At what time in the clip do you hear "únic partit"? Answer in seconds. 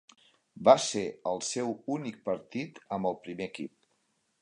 1.99-2.83